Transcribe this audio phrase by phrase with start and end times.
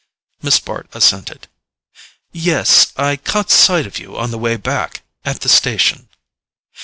[0.41, 1.47] Miss Bart assented.
[2.31, 6.09] "Yes—I caught sight of you on the way back, at the station."